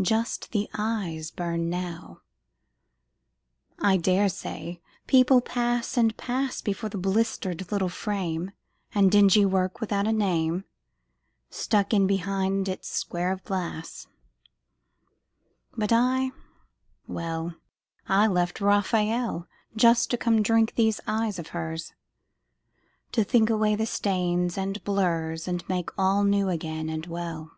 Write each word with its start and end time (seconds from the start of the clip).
Just 0.00 0.52
the 0.52 0.66
eyes 0.78 1.30
burn 1.30 1.68
now. 1.68 2.22
I 3.78 3.98
dare 3.98 4.30
say 4.30 4.80
people 5.06 5.42
pass 5.42 5.98
and 5.98 6.16
pass 6.16 6.62
Before 6.62 6.88
the 6.88 6.96
blistered 6.96 7.70
little 7.70 7.90
frame, 7.90 8.52
And 8.94 9.12
dingy 9.12 9.44
work 9.44 9.78
without 9.78 10.06
a 10.06 10.10
name 10.12 10.64
Stuck 11.50 11.92
in 11.92 12.06
behind 12.06 12.66
its 12.66 12.88
square 12.88 13.30
of 13.30 13.44
glass. 13.44 14.06
But 15.76 15.92
I, 15.92 16.30
well, 17.06 17.54
I 18.08 18.26
left 18.26 18.62
Raphael 18.62 19.46
Just 19.76 20.10
to 20.12 20.16
come 20.16 20.40
drink 20.42 20.76
these 20.76 20.98
eyes 21.06 21.38
of 21.38 21.48
hers, 21.48 21.92
To 23.12 23.22
think 23.22 23.50
away 23.50 23.76
the 23.76 23.84
stains 23.84 24.56
and 24.56 24.82
blurs 24.82 25.46
And 25.46 25.68
make 25.68 25.90
all 25.98 26.24
new 26.24 26.48
again 26.48 26.88
and 26.88 27.04
well. 27.04 27.50